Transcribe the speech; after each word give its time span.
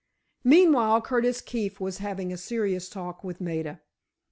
Meantime 0.43 0.99
Curtis 0.99 1.41
Keefe 1.41 1.79
was 1.79 1.99
having 1.99 2.33
a 2.33 2.35
serious 2.35 2.89
talk 2.89 3.23
with 3.23 3.39
Maida. 3.39 3.81